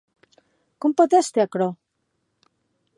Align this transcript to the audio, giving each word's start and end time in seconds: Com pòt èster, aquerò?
Com 0.85 0.95
pòt 1.01 1.15
èster, 1.19 1.45
aquerò? 1.45 1.69